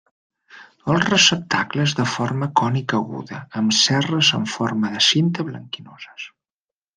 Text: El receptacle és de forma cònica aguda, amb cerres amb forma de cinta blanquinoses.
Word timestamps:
El 0.93 1.01
receptacle 1.01 1.85
és 1.89 1.93
de 1.99 2.05
forma 2.13 2.47
cònica 2.61 3.01
aguda, 3.01 3.43
amb 3.61 3.77
cerres 3.83 4.33
amb 4.39 4.51
forma 4.55 4.91
de 4.97 5.05
cinta 5.11 5.47
blanquinoses. 5.51 6.27